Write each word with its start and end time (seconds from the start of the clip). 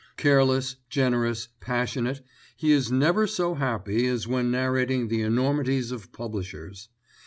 Careless, 0.17 0.77
generous, 0.89 1.49
passionate, 1.59 2.25
he 2.57 2.71
is 2.71 2.91
never 2.91 3.27
so 3.27 3.53
happy 3.53 4.07
as 4.07 4.27
when 4.27 4.49
narrating 4.49 5.09
the 5.09 5.21
enormities 5.21 5.91
of 5.91 6.11
publishers. 6.11 6.89